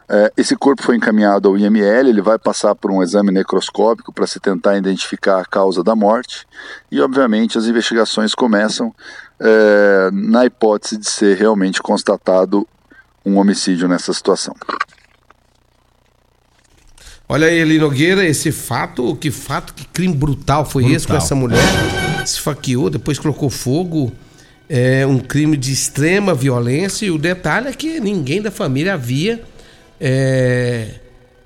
É, 0.07 0.31
esse 0.37 0.55
corpo 0.55 0.81
foi 0.81 0.95
encaminhado 0.95 1.49
ao 1.49 1.57
IML, 1.57 2.07
ele 2.07 2.21
vai 2.21 2.39
passar 2.39 2.73
por 2.73 2.89
um 2.89 3.03
exame 3.03 3.31
necroscópico 3.31 4.13
para 4.13 4.25
se 4.25 4.39
tentar 4.39 4.77
identificar 4.77 5.41
a 5.41 5.45
causa 5.45 5.83
da 5.83 5.95
morte 5.95 6.47
e, 6.89 7.01
obviamente, 7.01 7.57
as 7.57 7.65
investigações 7.65 8.33
começam 8.33 8.95
é, 9.39 10.09
na 10.11 10.45
hipótese 10.45 10.97
de 10.97 11.09
ser 11.09 11.37
realmente 11.37 11.81
constatado 11.81 12.67
um 13.25 13.37
homicídio 13.37 13.87
nessa 13.87 14.13
situação. 14.13 14.55
Olha 17.31 17.45
aí, 17.45 17.59
Eli 17.59 17.77
Nogueira, 17.77 18.25
esse 18.25 18.51
fato, 18.51 19.15
que 19.15 19.29
fato, 19.29 19.75
que 19.75 19.85
crime 19.85 20.15
brutal 20.15 20.65
foi 20.65 20.81
brutal. 20.81 20.97
esse 20.97 21.07
com 21.07 21.15
essa 21.15 21.35
mulher? 21.35 21.61
Se 22.25 22.37
esfaqueou, 22.37 22.89
depois 22.89 23.19
colocou 23.19 23.51
fogo. 23.51 24.11
É 24.67 25.05
um 25.05 25.19
crime 25.19 25.55
de 25.55 25.71
extrema 25.71 26.33
violência 26.33 27.05
e 27.05 27.11
o 27.11 27.19
detalhe 27.19 27.67
é 27.67 27.71
que 27.71 27.99
ninguém 27.99 28.41
da 28.41 28.49
família 28.49 28.95
havia 28.95 29.43
é, 30.01 30.95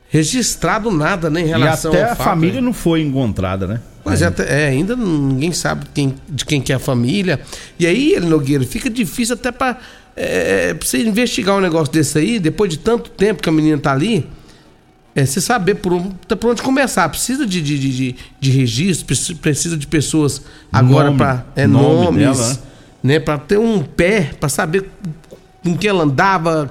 registrado 0.10 0.90
nada 0.90 1.30
né, 1.30 1.42
em 1.42 1.48
relação 1.48 1.94
e 1.94 1.98
até 1.98 2.12
a 2.12 2.16
fato, 2.16 2.28
família 2.28 2.62
não 2.62 2.74
foi 2.74 3.02
encontrada, 3.02 3.68
né? 3.68 3.82
Pois 4.06 4.22
é, 4.22 4.34
é, 4.48 4.68
ainda 4.68 4.96
ninguém 4.96 5.52
sabe 5.52 5.86
quem, 5.94 6.16
de 6.30 6.46
quem 6.46 6.62
que 6.62 6.72
é 6.72 6.76
a 6.76 6.80
família. 6.80 7.42
E 7.78 7.86
aí, 7.86 8.14
Eli 8.14 8.26
Nogueira, 8.26 8.64
fica 8.66 8.90
difícil 8.90 9.36
até 9.36 9.52
para 9.52 9.78
é, 10.16 10.74
pra 10.74 10.88
você 10.88 11.00
investigar 11.00 11.58
um 11.58 11.62
negócio 11.62 11.92
desse 11.92 12.18
aí, 12.18 12.40
depois 12.40 12.70
de 12.70 12.78
tanto 12.78 13.10
tempo 13.10 13.44
que 13.44 13.50
a 13.50 13.52
menina 13.52 13.78
tá 13.78 13.92
ali 13.92 14.30
é 15.16 15.26
você 15.26 15.40
saber 15.40 15.76
por, 15.76 16.02
por 16.40 16.52
onde 16.52 16.62
começar. 16.62 17.08
Precisa 17.10 17.46
de, 17.46 17.62
de, 17.62 17.78
de, 17.78 18.16
de 18.40 18.52
registro, 18.52 19.06
precisa 19.38 19.78
de 19.78 19.86
pessoas 19.86 20.42
agora 20.72 21.12
para 21.12 21.46
é, 21.56 21.68
nome 21.68 22.22
nomes, 22.22 22.40
dela, 22.40 22.60
né? 23.04 23.20
Para 23.20 23.38
ter 23.38 23.60
um 23.60 23.84
pé, 23.84 24.32
para 24.40 24.50
saber 24.50 24.90
com 25.64 25.78
quem 25.78 25.90
ela 25.90 26.04
andava, 26.04 26.70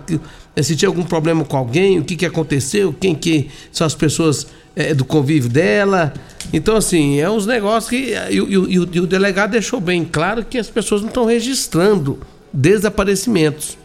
se 0.60 0.76
tinha 0.76 0.88
algum 0.88 1.04
problema 1.04 1.44
com 1.44 1.56
alguém, 1.56 1.98
o 1.98 2.04
que, 2.04 2.16
que 2.16 2.26
aconteceu, 2.26 2.92
quem 2.92 3.14
que 3.14 3.48
são 3.70 3.86
as 3.86 3.94
pessoas 3.94 4.46
é, 4.74 4.92
do 4.92 5.04
convívio 5.04 5.48
dela. 5.48 6.12
Então, 6.52 6.76
assim, 6.76 7.20
é 7.20 7.30
uns 7.30 7.46
negócios 7.46 7.88
que. 7.88 8.12
E, 8.30 8.36
e, 8.36 8.38
e, 8.38 8.74
e 8.74 9.00
o 9.00 9.06
delegado 9.06 9.52
deixou 9.52 9.80
bem 9.80 10.04
claro 10.04 10.44
que 10.44 10.58
as 10.58 10.68
pessoas 10.68 11.00
não 11.00 11.08
estão 11.08 11.24
registrando 11.24 12.18
desaparecimentos. 12.52 13.78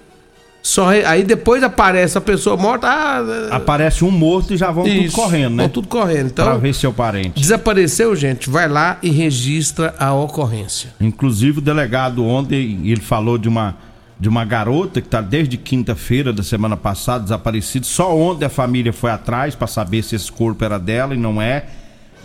Só 0.67 0.89
aí 0.89 1.24
depois 1.24 1.63
aparece 1.63 2.17
a 2.17 2.21
pessoa 2.21 2.57
morta. 2.57 2.89
Ah, 2.89 3.55
aparece 3.55 4.03
um 4.03 4.12
morto 4.12 4.53
e 4.53 4.57
já 4.57 4.69
vão 4.69 4.86
isso, 4.86 4.97
tudo 4.97 5.12
correndo, 5.13 5.55
né? 5.55 5.63
Vão 5.63 5.69
tudo 5.69 5.88
correndo. 5.88 6.27
Então, 6.27 6.43
pra 6.43 6.57
ver 6.57 6.75
seu 6.75 6.91
parente. 6.91 7.39
Desapareceu, 7.39 8.13
gente, 8.17 8.50
vai 8.50 8.67
lá 8.67 8.97
e 9.01 9.09
registra 9.09 9.95
a 9.97 10.13
ocorrência. 10.13 10.89
Inclusive 11.00 11.59
o 11.59 11.62
delegado 11.62 12.25
ontem, 12.25 12.81
ele 12.83 13.00
falou 13.00 13.38
de 13.38 13.47
uma 13.47 13.77
de 14.19 14.27
uma 14.27 14.43
garota 14.43 15.00
que 15.00 15.07
está 15.07 15.21
desde 15.21 15.55
quinta-feira 15.55 16.33
da 16.33 16.43
semana 16.43 16.75
passada 16.75 17.24
desaparecida. 17.24 17.86
Só 17.86 18.13
ontem 18.17 18.43
a 18.43 18.50
família 18.50 18.91
foi 18.91 19.12
atrás 19.12 19.55
para 19.55 19.67
saber 19.67 20.03
se 20.03 20.17
esse 20.17 20.29
corpo 20.29 20.65
era 20.65 20.77
dela 20.77 21.13
e 21.13 21.17
não 21.17 21.41
é. 21.41 21.65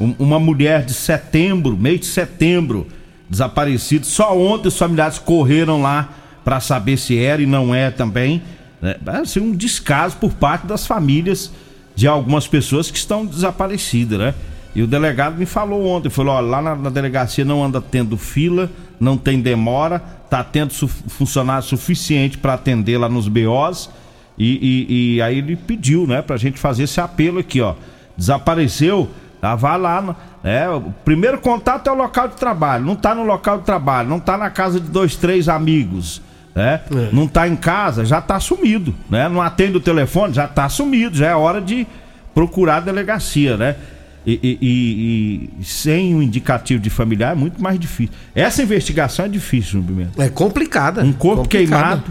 Um, 0.01 0.17
uma 0.19 0.41
mulher 0.41 0.85
de 0.85 0.95
setembro, 0.95 1.77
mês 1.77 2.01
de 2.01 2.07
setembro, 2.07 2.89
desaparecida. 3.31 4.05
Só 4.05 4.37
ontem 4.37 4.67
os 4.67 4.77
familiares 4.77 5.21
correram 5.21 5.81
lá 5.81 6.22
para 6.45 6.61
saber 6.61 6.97
se 6.97 7.19
era 7.19 7.43
e 7.43 7.47
não 7.47 7.75
é 7.75 7.91
também. 7.91 8.43
Né? 8.81 8.97
Assim, 9.07 9.41
um 9.41 9.53
descaso 9.53 10.17
por 10.17 10.33
parte 10.33 10.67
das 10.67 10.87
famílias 10.87 11.53
de 11.95 12.09
algumas 12.09 12.49
pessoas 12.49 12.91
que 12.91 12.99
estão 12.99 13.25
desaparecidas, 13.25 14.19
né? 14.19 14.35
E 14.75 14.83
o 14.83 14.87
delegado 14.87 15.37
me 15.37 15.45
falou 15.45 15.87
ontem, 15.87 16.09
falou, 16.09 16.35
ó, 16.35 16.41
lá 16.41 16.63
na, 16.63 16.75
na, 16.75 16.89
delegacia 16.89 17.45
não 17.45 17.63
anda 17.63 17.81
tendo 17.81 18.17
fila, 18.17 18.71
não 18.99 19.19
tem 19.19 19.39
demora, 19.39 19.99
tá 20.31 20.43
tendo 20.43 20.73
su 20.73 20.89
funcionário 20.89 21.63
suficiente 21.63 22.39
para 22.39 22.55
atender 22.55 22.97
lá 22.97 23.09
nos 23.09 23.29
BOs. 23.29 23.91
E, 24.39 24.87
e, 24.89 25.17
e, 25.17 25.23
aí 25.23 25.39
ele 25.39 25.57
pediu, 25.57 26.07
né, 26.07 26.23
pra 26.23 26.39
gente 26.39 26.59
fazer 26.59 26.85
esse 26.85 27.01
apelo 27.01 27.39
aqui, 27.39 27.61
ó. 27.61 27.75
Desapareceu, 28.17 29.11
tá, 29.43 29.55
vá 29.55 29.77
lá. 29.77 30.17
É, 30.43 30.67
o 30.71 30.91
primeiro 31.05 31.39
contato 31.39 31.89
é 31.89 31.93
o 31.93 31.97
local 31.97 32.29
de 32.29 32.37
trabalho. 32.37 32.83
Não 32.83 32.97
tá 32.97 33.15
no 33.15 33.25
local 33.25 33.59
de 33.59 33.65
trabalho, 33.65 34.09
não 34.09 34.19
tá 34.19 34.39
na 34.39 34.49
casa 34.49 34.81
de 34.81 34.89
dois, 34.89 35.17
três 35.17 35.51
amigos 35.51 36.23
né? 36.55 36.81
É. 36.95 37.09
Não 37.13 37.27
tá 37.27 37.49
em 37.49 37.57
casa, 37.57 38.05
já 38.05 38.21
tá 38.21 38.39
sumido, 38.39 38.95
né? 39.09 39.29
Não 39.29 39.41
atende 39.41 39.77
o 39.77 39.81
telefone, 39.81 40.35
já 40.35 40.47
tá 40.47 40.69
sumido, 40.69 41.17
já 41.17 41.29
é 41.29 41.35
hora 41.35 41.61
de 41.61 41.87
procurar 42.35 42.77
a 42.77 42.81
delegacia, 42.81 43.57
né? 43.57 43.77
E, 44.25 44.39
e, 44.43 44.59
e, 44.63 45.51
e 45.61 45.65
sem 45.65 46.15
um 46.15 46.23
indicativo 46.23 46.81
de 46.81 46.89
familiar 46.89 47.33
é 47.33 47.35
muito 47.35 47.61
mais 47.61 47.79
difícil. 47.79 48.15
Essa 48.35 48.63
investigação 48.63 49.25
é 49.25 49.29
difícil, 49.29 49.83
primeiro. 49.83 50.13
É 50.17 50.29
complicada. 50.29 51.03
Um 51.03 51.13
corpo 51.13 51.43
complicada. 51.43 52.03
queimado, 52.03 52.05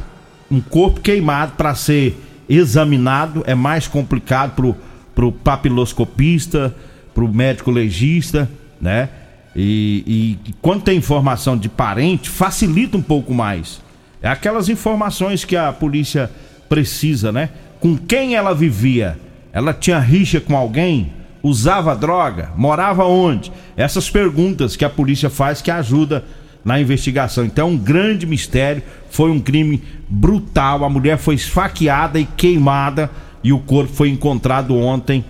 um 0.49 0.59
corpo 0.59 0.99
queimado 0.99 1.53
para 1.53 1.73
ser 1.73 2.19
examinado 2.49 3.43
é 3.47 3.55
mais 3.55 3.87
complicado 3.87 4.55
pro, 4.55 4.75
pro 5.15 5.31
papiloscopista, 5.31 6.75
pro 7.13 7.31
médico 7.31 7.71
legista, 7.71 8.49
né? 8.79 9.07
E, 9.55 10.37
e 10.45 10.53
quando 10.61 10.81
tem 10.81 10.97
informação 10.97 11.57
de 11.57 11.69
parente, 11.69 12.29
facilita 12.29 12.97
um 12.97 13.01
pouco 13.01 13.33
mais. 13.33 13.81
É 14.21 14.29
aquelas 14.29 14.69
informações 14.69 15.43
que 15.43 15.55
a 15.55 15.71
polícia 15.71 16.29
precisa, 16.69 17.31
né? 17.31 17.49
Com 17.79 17.97
quem 17.97 18.35
ela 18.35 18.53
vivia? 18.53 19.19
Ela 19.51 19.73
tinha 19.73 19.99
rixa 19.99 20.39
com 20.39 20.55
alguém? 20.55 21.13
Usava 21.43 21.95
droga? 21.95 22.51
Morava 22.55 23.05
onde? 23.05 23.51
Essas 23.75 24.09
perguntas 24.09 24.75
que 24.75 24.85
a 24.85 24.89
polícia 24.89 25.29
faz 25.29 25.61
que 25.61 25.71
ajuda 25.71 26.23
na 26.63 26.79
investigação. 26.79 27.43
Então, 27.43 27.71
um 27.71 27.77
grande 27.77 28.25
mistério. 28.25 28.83
Foi 29.09 29.31
um 29.31 29.39
crime 29.39 29.81
brutal. 30.07 30.85
A 30.85 30.89
mulher 30.89 31.17
foi 31.17 31.35
esfaqueada 31.35 32.19
e 32.19 32.25
queimada 32.25 33.09
e 33.43 33.51
o 33.51 33.59
corpo 33.59 33.93
foi 33.93 34.09
encontrado 34.09 34.75
ontem 34.75 35.25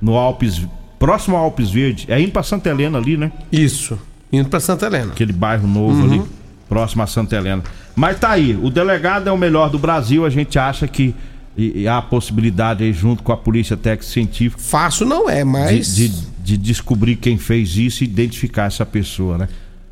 no 0.00 0.16
Alpes, 0.16 0.64
próximo 0.98 1.36
ao 1.36 1.44
Alpes 1.44 1.70
Verde. 1.70 2.06
É 2.08 2.20
indo 2.20 2.32
para 2.32 2.42
Santa 2.42 2.70
Helena 2.70 2.98
ali, 2.98 3.16
né? 3.16 3.32
Isso, 3.50 3.98
indo 4.32 4.48
para 4.48 4.60
Santa 4.60 4.86
Helena. 4.86 5.12
Aquele 5.12 5.32
bairro 5.32 5.66
novo 5.66 6.00
uhum. 6.00 6.04
ali, 6.04 6.22
próximo 6.68 7.02
a 7.02 7.06
Santa 7.06 7.36
Helena. 7.36 7.62
Mas 7.96 8.18
tá 8.18 8.30
aí, 8.30 8.58
o 8.62 8.70
delegado 8.70 9.28
é 9.28 9.32
o 9.32 9.38
melhor 9.38 9.70
do 9.70 9.78
Brasil, 9.78 10.24
a 10.24 10.30
gente 10.30 10.58
acha 10.58 10.86
que 10.86 11.14
e, 11.56 11.82
e 11.82 11.88
há 11.88 11.98
a 11.98 12.02
possibilidade 12.02 12.84
aí, 12.84 12.92
junto 12.92 13.22
com 13.24 13.32
a 13.32 13.36
polícia 13.36 13.76
técnica 13.76 14.04
científica. 14.04 14.62
Fácil 14.62 15.06
não 15.06 15.28
é, 15.28 15.42
mas. 15.42 15.96
De, 15.96 16.08
de, 16.08 16.26
de 16.40 16.56
descobrir 16.56 17.16
quem 17.16 17.36
fez 17.36 17.76
isso 17.76 18.04
e 18.04 18.06
identificar 18.06 18.66
essa 18.66 18.86
pessoa, 18.86 19.36
né? 19.36 19.48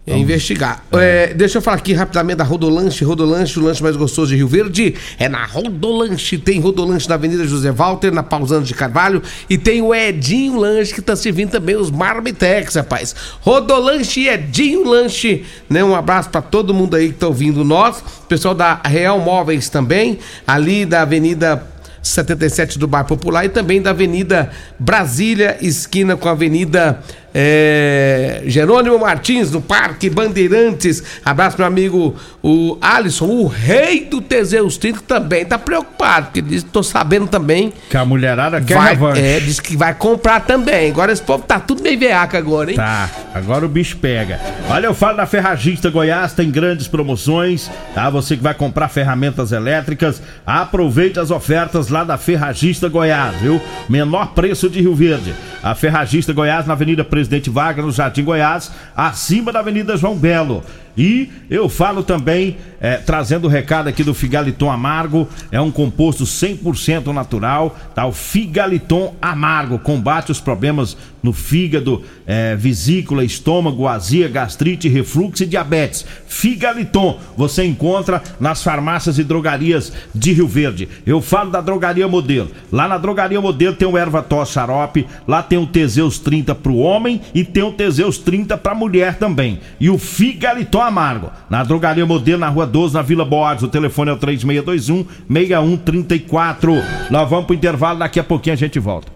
É 0.06 0.16
investigar. 0.16 0.84
É. 0.92 1.26
É, 1.30 1.34
deixa 1.34 1.58
eu 1.58 1.62
falar 1.62 1.78
aqui 1.78 1.92
rapidamente 1.92 2.36
da 2.36 2.44
Rodolanche. 2.44 3.04
Rodolanche, 3.04 3.58
o 3.58 3.62
lanche 3.62 3.82
mais 3.82 3.96
gostoso 3.96 4.28
de 4.30 4.36
Rio 4.36 4.46
Verde. 4.46 4.94
É 5.18 5.28
na 5.28 5.44
Rodolanche. 5.44 6.38
Tem 6.38 6.60
Rodolanche 6.60 7.08
na 7.08 7.16
Avenida 7.16 7.44
José 7.44 7.72
Walter, 7.72 8.12
na 8.12 8.22
Pausando 8.22 8.64
de 8.64 8.72
Carvalho. 8.72 9.20
E 9.50 9.58
tem 9.58 9.82
o 9.82 9.92
Edinho 9.92 10.60
Lanche, 10.60 10.94
que 10.94 11.02
tá 11.02 11.16
servindo 11.16 11.50
também 11.50 11.75
os 11.75 11.90
Marmitex, 11.90 12.76
rapaz. 12.76 13.16
Rodolanche 13.40 14.20
e 14.20 14.28
Edinho 14.28 14.84
Lanche. 14.88 15.44
Né? 15.68 15.82
Um 15.82 15.96
abraço 15.96 16.30
para 16.30 16.40
todo 16.40 16.72
mundo 16.72 16.94
aí 16.94 17.08
que 17.08 17.18
tá 17.18 17.26
ouvindo 17.26 17.64
nós. 17.64 18.02
Pessoal 18.28 18.54
da 18.54 18.80
Real 18.84 19.18
Móveis 19.18 19.68
também. 19.68 20.20
Ali 20.46 20.86
da 20.86 21.02
Avenida 21.02 21.66
77 22.00 22.78
do 22.78 22.86
Bairro 22.86 23.08
Popular 23.08 23.44
e 23.44 23.48
também 23.48 23.82
da 23.82 23.90
Avenida 23.90 24.50
Brasília, 24.78 25.56
esquina 25.60 26.16
com 26.16 26.28
a 26.28 26.32
Avenida 26.32 27.02
é, 27.38 28.40
Jerônimo 28.47 28.99
Martins, 28.99 29.50
no 29.50 29.61
Parque 29.61 30.09
Bandeirantes. 30.09 31.02
Abraço, 31.23 31.59
meu 31.59 31.66
amigo 31.66 32.16
o 32.43 32.78
Alisson, 32.81 33.26
o 33.26 33.47
rei 33.47 34.07
do 34.07 34.23
Teseus 34.23 34.78
30, 34.78 35.00
também 35.02 35.45
tá 35.45 35.59
preocupado, 35.59 36.26
porque 36.26 36.40
diz, 36.40 36.62
tô 36.62 36.83
sabendo 36.83 37.26
também. 37.26 37.73
Que 37.90 37.97
a 37.97 38.07
mulherada 38.07 38.59
quer 38.61 38.75
vai, 38.75 38.95
revanche. 38.95 39.21
É, 39.21 39.40
diz 39.40 39.61
que 39.61 39.76
vai 39.76 39.93
comprar 39.93 40.40
também. 40.40 40.90
Agora 40.90 41.12
esse 41.12 41.21
povo 41.21 41.43
tá 41.43 41.61
tudo 41.61 41.83
meio 41.83 41.99
veaca 41.99 42.38
agora, 42.38 42.71
hein? 42.71 42.76
Tá, 42.76 43.11
agora 43.35 43.66
o 43.66 43.69
bicho 43.69 43.99
pega. 43.99 44.40
Olha, 44.71 44.87
eu 44.87 44.95
falo 44.95 45.19
da 45.19 45.26
Ferragista 45.26 45.90
Goiás, 45.90 46.33
tem 46.33 46.50
grandes 46.50 46.88
promoções, 46.88 47.71
tá? 47.95 48.09
Você 48.09 48.35
que 48.35 48.43
vai 48.43 48.55
comprar 48.55 48.88
ferramentas 48.88 49.52
elétricas, 49.52 50.23
aproveite 50.47 51.21
as 51.21 51.31
ofertas 51.31 51.88
lá 51.88 52.02
da 52.02 52.16
Ferragista 52.16 52.88
Goiás, 52.88 53.35
viu? 53.43 53.61
Menor 53.90 54.28
preço 54.28 54.71
de 54.71 54.81
Rio 54.81 54.95
Verde. 54.95 55.35
A 55.62 55.75
Ferragista 55.75 56.33
Goiás 56.33 56.64
na 56.64 56.75
Avenida 56.75 57.05
Presidente 57.05 57.25
Vargas, 57.50 57.85
no 57.85 57.92
Jardim 57.92 58.25
Goiás, 58.25 58.71
acima 58.97 59.52
da 59.52 59.61
Avenida 59.61 59.97
João 59.97 60.16
Belo. 60.16 60.62
E 60.97 61.30
eu 61.50 61.68
falo 61.68 62.02
também, 62.02 62.56
é, 62.80 62.97
trazendo 62.97 63.47
o 63.47 63.50
recado 63.50 63.88
aqui 63.88 64.02
do 64.02 64.14
Figaliton 64.14 64.71
Amargo, 64.71 65.28
é 65.52 65.61
um 65.61 65.71
composto 65.71 66.25
100% 66.25 67.12
natural, 67.12 67.76
tá? 67.95 68.06
O 68.06 68.12
Figaliton 68.12 69.14
Amargo 69.21 69.78
combate 69.78 70.33
os 70.33 70.40
problemas 70.40 70.97
no 71.26 71.33
fígado, 71.33 72.02
é, 72.25 72.54
vesícula, 72.54 73.25
estômago, 73.25 73.88
azia, 73.88 74.28
gastrite, 74.28 74.88
refluxo 74.88 75.42
e 75.42 75.47
diabetes. 75.47 76.06
Figaliton, 76.28 77.18
você 77.37 77.64
encontra 77.64 78.23
nas 78.38 78.62
farmácias 78.62 79.18
e 79.18 79.25
drogarias 79.25 79.92
de 80.14 80.33
Rio 80.33 80.47
Verde. 80.47 80.88
Eu 81.04 81.21
falo 81.21 81.50
da 81.50 81.61
Drogaria 81.61 82.06
Modelo. 82.06 82.52
Lá 82.71 82.87
na 82.87 82.97
Drogaria 82.97 83.40
Modelo 83.40 83.75
tem 83.75 83.88
o 83.88 83.99
Erva 83.99 84.23
Tos 84.23 84.50
Xarope, 84.50 85.04
lá 85.26 85.42
tem 85.42 85.59
o 85.59 85.66
Teseus 85.66 86.21
30 86.21 86.54
para 86.54 86.71
o 86.71 86.78
homem 86.78 87.21
e 87.35 87.42
tem 87.42 87.64
o 87.64 87.73
Teseus 87.73 88.18
30 88.18 88.56
para 88.56 88.73
mulher 88.73 89.16
também. 89.16 89.59
E 89.80 89.90
o 89.90 89.99
Figaliton 89.99 90.80
Amargo, 90.80 91.33
na 91.50 91.64
Drogaria 91.64 92.06
Modelo, 92.06 92.38
na 92.38 92.49
Rua 92.49 92.68
12, 92.68 92.95
na 92.95 93.02
Vila 93.02 93.25
Borges. 93.25 93.64
O 93.64 93.68
telefone 93.68 94.11
é 94.11 94.14
o 94.14 94.16
3621 94.16 95.04
6134. 95.28 96.73
Nós 97.11 97.28
vamos 97.28 97.47
pro 97.47 97.56
intervalo, 97.56 97.99
daqui 97.99 98.21
a 98.21 98.25
pouquinho 98.25 98.54
a 98.54 98.56
gente 98.56 98.78
volta. 98.78 99.15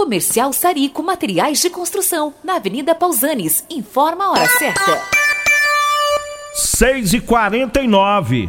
Comercial 0.00 0.50
Sarico 0.50 1.02
Materiais 1.02 1.60
de 1.60 1.68
Construção, 1.68 2.32
na 2.42 2.56
Avenida 2.56 2.94
Pausanes. 2.94 3.62
Informa 3.68 4.24
a 4.24 4.30
hora 4.30 4.48
certa. 4.58 4.98
6 6.54 7.12
e 7.12 7.20
49 7.20 8.48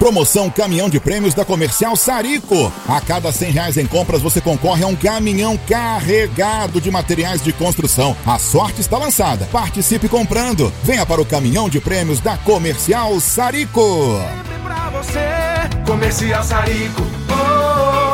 Promoção 0.00 0.50
Caminhão 0.50 0.90
de 0.90 0.98
Prêmios 0.98 1.32
da 1.32 1.44
Comercial 1.44 1.94
Sarico. 1.94 2.72
A 2.88 3.00
cada 3.00 3.30
100 3.30 3.52
reais 3.52 3.76
em 3.76 3.86
compras 3.86 4.20
você 4.20 4.40
concorre 4.40 4.82
a 4.82 4.88
um 4.88 4.96
caminhão 4.96 5.56
carregado 5.56 6.80
de 6.80 6.90
materiais 6.90 7.40
de 7.40 7.52
construção. 7.52 8.16
A 8.26 8.36
sorte 8.36 8.80
está 8.80 8.98
lançada. 8.98 9.48
Participe 9.52 10.08
comprando. 10.08 10.72
Venha 10.82 11.06
para 11.06 11.22
o 11.22 11.24
Caminhão 11.24 11.68
de 11.68 11.80
Prêmios 11.80 12.18
da 12.18 12.36
Comercial 12.36 13.20
Sarico. 13.20 14.18
Sempre 14.36 14.58
pra 14.58 14.90
você, 14.90 15.86
Comercial 15.86 16.42
Sarico. 16.42 17.02
Oh, 17.30 17.34
oh, 17.34 18.13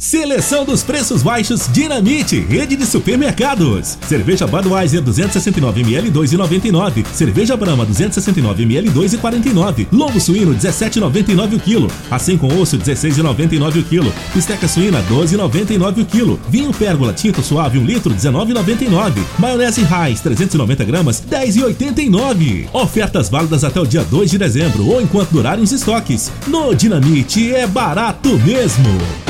Seleção 0.00 0.64
dos 0.64 0.82
preços 0.82 1.22
baixos 1.22 1.68
Dinamite, 1.70 2.40
rede 2.40 2.74
de 2.74 2.86
supermercados. 2.86 3.98
Cerveja 4.08 4.46
Budweiser 4.46 5.02
269ml 5.02 6.10
2,99. 6.10 7.04
Cerveja 7.12 7.54
Brahma 7.54 7.86
269ml 7.86 8.90
2,49. 8.90 9.88
Lombo 9.92 10.18
suíno 10.18 10.54
17,99 10.54 11.56
o 11.56 11.60
quilo. 11.60 11.92
Assim 12.10 12.38
com 12.38 12.48
osso 12.58 12.78
16,99 12.78 13.80
o 13.80 13.84
quilo. 13.84 14.10
Bisteca 14.34 14.66
suína 14.66 15.02
12,99 15.02 16.02
o 16.02 16.06
quilo. 16.06 16.40
Vinho 16.48 16.72
Pérgola 16.72 17.12
tinto 17.12 17.42
suave 17.42 17.78
1 17.78 17.84
litro 17.84 18.14
19,99. 18.14 19.20
Maionese 19.38 19.82
Heinz 19.82 20.22
390 20.22 20.82
gramas 20.82 21.22
10,89. 21.30 22.70
Ofertas 22.72 23.28
válidas 23.28 23.64
até 23.64 23.78
o 23.78 23.86
dia 23.86 24.02
2 24.02 24.30
de 24.30 24.38
dezembro 24.38 24.88
ou 24.88 25.02
enquanto 25.02 25.28
durarem 25.28 25.62
os 25.62 25.72
estoques. 25.72 26.32
No 26.46 26.74
Dinamite 26.74 27.54
é 27.54 27.66
barato 27.66 28.30
mesmo. 28.38 29.29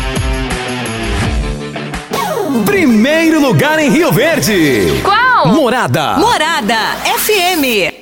Primeiro 2.65 3.39
lugar 3.39 3.79
em 3.79 3.89
Rio 3.89 4.11
Verde. 4.11 5.01
Qual? 5.03 5.47
Morada. 5.47 6.17
Morada 6.17 6.75
FM. 7.17 7.93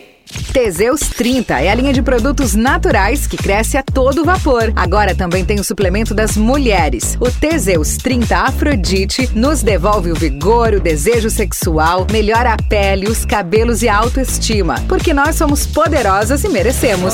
Teseus 0.52 1.02
30 1.02 1.62
é 1.62 1.70
a 1.70 1.76
linha 1.76 1.94
de 1.94 2.02
produtos 2.02 2.56
naturais 2.56 3.28
que 3.28 3.38
cresce 3.38 3.78
a 3.78 3.84
todo 3.84 4.26
vapor. 4.26 4.74
Agora 4.76 5.14
também 5.14 5.46
tem 5.46 5.60
o 5.60 5.64
suplemento 5.64 6.16
das 6.16 6.36
mulheres. 6.36 7.16
O 7.20 7.30
Teseus 7.32 7.98
30 7.98 8.36
Afrodite 8.36 9.30
nos 9.36 9.62
devolve 9.62 10.12
o 10.12 10.16
vigor, 10.16 10.74
o 10.74 10.80
desejo 10.80 11.30
sexual, 11.30 12.08
melhora 12.12 12.54
a 12.54 12.58
pele, 12.58 13.08
os 13.08 13.26
cabelos 13.26 13.84
e 13.84 13.88
a 13.88 13.98
autoestima. 13.98 14.76
Porque 14.88 15.14
nós 15.14 15.36
somos 15.36 15.68
poderosas 15.68 16.44
e 16.44 16.50
merecemos. 16.50 17.14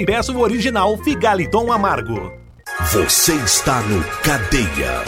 e 0.01 0.05
peça 0.05 0.31
o 0.31 0.39
original 0.39 0.97
Figaliton 0.97 1.71
Amargo. 1.71 2.31
Você 2.91 3.33
está 3.35 3.81
no 3.83 4.03
Cadeia. 4.23 5.03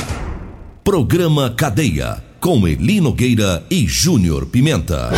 Programa 0.83 1.49
Cadeia. 1.49 2.23
Com 2.39 2.67
Eli 2.67 3.01
Nogueira 3.01 3.63
e 3.71 3.87
Júnior 3.87 4.45
Pimenta. 4.45 5.09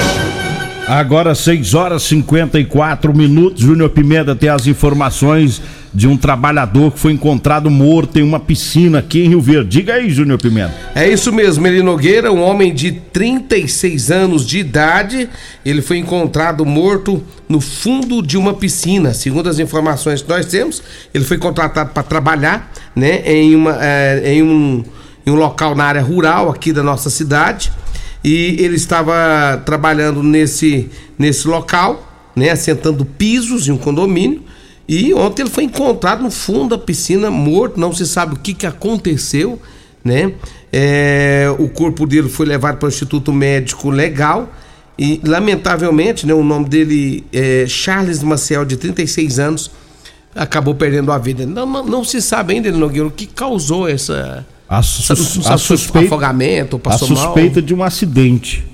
Agora 0.88 1.36
6 1.36 1.74
horas 1.74 2.04
e 2.04 2.10
54 2.10 3.14
minutos. 3.14 3.62
Júnior 3.64 3.90
Pimenta 3.90 4.34
tem 4.34 4.48
as 4.48 4.66
informações 4.66 5.62
de 5.96 6.10
um 6.10 6.18
trabalhador 6.18 6.92
que 6.92 7.00
foi 7.00 7.14
encontrado 7.14 7.72
morto 7.72 8.20
em 8.20 8.22
uma 8.22 8.38
piscina 8.38 9.00
aqui 9.00 9.24
em 9.24 9.30
Rio 9.30 9.40
Verde. 9.40 9.70
Diga 9.70 9.94
aí, 9.94 10.10
Júnior 10.10 10.38
Pimenta. 10.38 10.74
É 10.94 11.08
isso 11.08 11.32
mesmo, 11.32 11.66
Eli 11.66 11.82
Nogueira, 11.82 12.34
um 12.34 12.42
homem 12.44 12.74
de 12.74 12.92
36 12.92 14.12
anos 14.12 14.46
de 14.46 14.60
idade, 14.60 15.30
ele 15.66 15.82
foi 15.82 15.98
encontrado 15.98 16.66
morto 16.66 17.24
no 17.48 17.62
fundo 17.62 18.22
de 18.22 18.38
uma 18.38 18.54
piscina. 18.54 19.14
Segundo 19.14 19.48
as 19.48 19.58
informações 19.58 20.22
que 20.22 20.28
nós 20.28 20.46
temos, 20.48 20.84
ele 21.14 21.24
foi 21.24 21.38
contratado 21.38 21.92
para 21.92 22.04
trabalhar, 22.04 22.74
né, 22.94 23.22
em, 23.26 23.56
uma, 23.56 23.78
é, 23.82 24.34
em, 24.34 24.44
um, 24.44 24.84
em 25.26 25.32
um 25.32 25.36
local 25.36 25.76
na 25.76 25.86
área 25.86 26.02
rural 26.02 26.50
aqui 26.50 26.74
da 26.74 26.84
nossa 26.84 27.10
cidade. 27.10 27.72
E 28.22 28.58
ele 28.60 28.76
estava 28.76 29.64
trabalhando 29.66 30.22
nesse, 30.22 30.90
nesse 31.18 31.48
local, 31.48 32.06
né, 32.36 32.50
assentando 32.50 33.06
pisos 33.06 33.70
em 33.70 33.72
um 33.72 33.78
condomínio 33.78 34.44
e 34.88 35.14
ontem 35.14 35.44
ele 35.44 35.50
foi 35.50 35.64
encontrado 35.64 36.22
no 36.22 36.30
fundo 36.30 36.78
da 36.78 36.84
piscina, 36.84 37.32
morto, 37.32 37.80
não 37.80 37.94
se 37.94 38.06
sabe 38.06 38.36
o 38.36 38.40
que, 38.40 38.54
que 38.54 38.68
aconteceu, 38.68 39.60
né? 40.04 40.34
É, 40.72 41.48
o 41.58 41.68
corpo 41.70 42.06
dele 42.06 42.30
foi 42.30 42.46
levado 42.46 42.78
para 42.78 42.86
o 42.86 42.90
Instituto 42.90 43.32
Médico 43.34 43.90
Legal 43.90 44.52
e, 44.98 45.20
lamentavelmente, 45.24 46.26
né, 46.28 46.34
o 46.34 46.44
nome 46.44 46.70
dele 46.70 47.24
é 47.34 47.66
Charles 47.68 48.22
Maciel, 48.22 48.64
de 48.64 48.78
36 48.78 49.40
anos, 49.40 49.72
acabou 50.36 50.76
perdendo 50.76 51.12
a 51.12 51.18
vida. 51.18 51.46
Não, 51.46 51.66
não, 51.66 51.86
não 51.86 52.04
se 52.04 52.22
sabe 52.22 52.54
ainda, 52.54 52.72
Nogueira, 52.72 53.08
o 53.08 53.12
que 53.12 53.26
causou 53.26 53.88
essa. 53.88 54.46
A, 54.68 54.82
sus, 54.82 55.46
a 55.48 55.58
suspeita, 55.58 56.08
afogamento, 56.08 56.82
a 56.86 56.98
suspeita 56.98 57.62
de 57.62 57.74
um 57.74 57.84
acidente. 57.84 58.66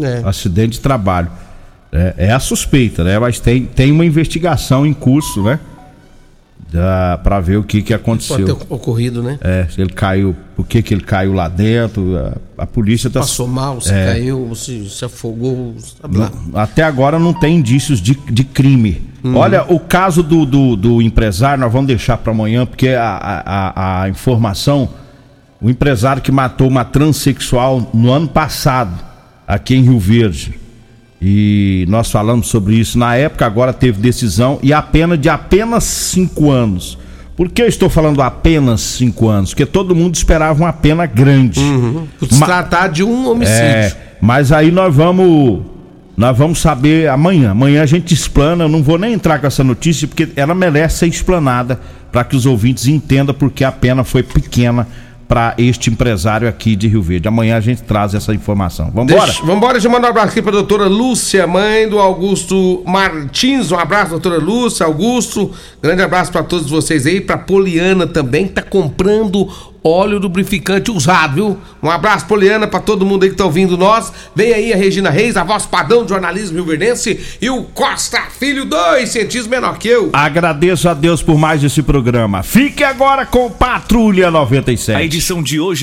É. 0.00 0.22
Acidente 0.24 0.72
de 0.72 0.80
trabalho. 0.80 1.30
É, 1.92 2.14
é, 2.16 2.32
a 2.32 2.38
suspeita, 2.38 3.02
né? 3.02 3.18
Mas 3.18 3.40
tem, 3.40 3.64
tem 3.64 3.90
uma 3.90 4.04
investigação 4.04 4.86
em 4.86 4.92
curso, 4.92 5.42
né? 5.42 5.58
para 7.22 7.40
ver 7.40 7.56
o 7.56 7.64
que 7.64 7.82
que 7.82 7.92
aconteceu. 7.92 8.46
Pode 8.46 8.66
ter 8.66 8.74
ocorrido, 8.74 9.22
né? 9.22 9.38
É, 9.40 9.66
se 9.68 9.80
ele 9.80 9.90
caiu, 9.90 10.36
por 10.54 10.66
que 10.66 10.82
que 10.82 10.94
ele 10.94 11.02
caiu 11.02 11.32
lá 11.32 11.48
dentro, 11.48 12.16
a, 12.16 12.62
a 12.62 12.66
polícia 12.66 13.10
tá... 13.10 13.20
Passou 13.20 13.48
mal, 13.48 13.80
se 13.80 13.92
é, 13.92 14.06
caiu, 14.06 14.54
se, 14.54 14.88
se 14.88 15.04
afogou... 15.04 15.74
Até 16.54 16.82
agora 16.82 17.18
não 17.18 17.32
tem 17.32 17.56
indícios 17.56 18.00
de, 18.00 18.14
de 18.30 18.44
crime. 18.44 19.02
Uhum. 19.24 19.36
Olha, 19.36 19.64
o 19.64 19.80
caso 19.80 20.22
do, 20.22 20.46
do, 20.46 20.76
do, 20.76 21.02
empresário, 21.02 21.60
nós 21.60 21.72
vamos 21.72 21.88
deixar 21.88 22.18
para 22.18 22.32
amanhã, 22.32 22.64
porque 22.64 22.90
a, 22.90 23.42
a, 23.44 24.02
a 24.02 24.08
informação, 24.08 24.88
o 25.60 25.68
empresário 25.68 26.22
que 26.22 26.30
matou 26.30 26.68
uma 26.68 26.84
transexual 26.84 27.90
no 27.92 28.12
ano 28.12 28.28
passado, 28.28 28.96
aqui 29.46 29.74
em 29.74 29.82
Rio 29.82 29.98
Verde, 29.98 30.59
e 31.20 31.84
nós 31.88 32.10
falamos 32.10 32.48
sobre 32.48 32.76
isso 32.76 32.98
na 32.98 33.14
época, 33.14 33.44
agora 33.44 33.72
teve 33.72 34.00
decisão 34.00 34.58
e 34.62 34.72
a 34.72 34.80
pena 34.80 35.18
de 35.18 35.28
apenas 35.28 35.84
cinco 35.84 36.50
anos. 36.50 36.96
Por 37.36 37.48
que 37.48 37.62
eu 37.62 37.66
estou 37.66 37.88
falando 37.88 38.22
apenas 38.22 38.80
cinco 38.80 39.28
anos? 39.28 39.50
Porque 39.50 39.66
todo 39.66 39.94
mundo 39.94 40.14
esperava 40.14 40.62
uma 40.62 40.72
pena 40.72 41.06
grande. 41.06 41.60
Uhum. 41.60 42.06
Por 42.18 42.28
se 42.28 42.38
tratar 42.38 42.88
de 42.88 43.02
um 43.02 43.30
homicídio. 43.30 43.62
É, 43.62 43.96
mas 44.20 44.52
aí 44.52 44.70
nós 44.70 44.94
vamos. 44.94 45.62
Nós 46.16 46.36
vamos 46.36 46.58
saber 46.58 47.08
amanhã. 47.08 47.52
Amanhã 47.52 47.82
a 47.82 47.86
gente 47.86 48.12
explana. 48.12 48.64
Eu 48.64 48.68
não 48.68 48.82
vou 48.82 48.98
nem 48.98 49.14
entrar 49.14 49.38
com 49.38 49.46
essa 49.46 49.64
notícia, 49.64 50.06
porque 50.06 50.28
ela 50.36 50.54
merece 50.54 50.98
ser 50.98 51.06
explanada 51.06 51.80
para 52.12 52.24
que 52.24 52.36
os 52.36 52.44
ouvintes 52.44 52.86
entendam 52.86 53.34
porque 53.34 53.64
a 53.64 53.72
pena 53.72 54.04
foi 54.04 54.22
pequena 54.22 54.86
para 55.30 55.54
este 55.58 55.90
empresário 55.90 56.48
aqui 56.48 56.74
de 56.74 56.88
Rio 56.88 57.00
Verde. 57.00 57.28
Amanhã 57.28 57.56
a 57.56 57.60
gente 57.60 57.84
traz 57.84 58.14
essa 58.14 58.34
informação. 58.34 58.90
Vamos 58.92 59.12
embora? 59.12 59.32
Vamos 59.34 59.56
embora, 59.58 59.72
deixa 59.74 59.86
eu 59.86 59.92
mandar 59.92 60.08
um 60.08 60.10
abraço 60.10 60.30
aqui 60.30 60.42
para 60.42 60.50
a 60.50 60.54
doutora 60.54 60.88
Lúcia, 60.88 61.46
mãe 61.46 61.88
do 61.88 62.00
Augusto 62.00 62.82
Martins. 62.84 63.70
Um 63.70 63.78
abraço, 63.78 64.10
doutora 64.10 64.38
Lúcia, 64.38 64.84
Augusto. 64.86 65.52
Grande 65.80 66.02
abraço 66.02 66.32
para 66.32 66.42
todos 66.42 66.68
vocês 66.68 67.06
aí, 67.06 67.20
para 67.20 67.38
Poliana 67.38 68.08
também, 68.08 68.48
que 68.48 68.54
tá 68.54 68.62
comprando 68.62 69.48
óleo 69.82 70.18
lubrificante 70.18 70.90
usado, 70.90 71.34
viu? 71.34 71.58
Um 71.82 71.90
abraço, 71.90 72.26
Poliana, 72.26 72.66
para 72.66 72.80
todo 72.80 73.06
mundo 73.06 73.24
aí 73.24 73.30
que 73.30 73.36
tá 73.36 73.44
ouvindo 73.44 73.76
nós. 73.76 74.12
Vem 74.34 74.52
aí 74.52 74.72
a 74.72 74.76
Regina 74.76 75.10
Reis, 75.10 75.36
a 75.36 75.44
voz 75.44 75.66
padrão 75.66 76.02
do 76.02 76.08
jornalismo 76.08 76.56
rio-verdense, 76.56 77.38
e 77.40 77.48
o 77.48 77.64
Costa 77.64 78.22
Filho, 78.38 78.64
dois 78.64 79.10
centímetros 79.10 79.46
menor 79.46 79.78
que 79.78 79.88
eu. 79.88 80.10
Agradeço 80.12 80.88
a 80.88 80.94
Deus 80.94 81.22
por 81.22 81.38
mais 81.38 81.62
esse 81.64 81.82
programa. 81.82 82.42
Fique 82.42 82.84
agora 82.84 83.24
com 83.24 83.50
Patrulha 83.50 84.30
97. 84.30 84.96
A 84.96 85.02
edição 85.02 85.42
de 85.42 85.60
hoje 85.60 85.78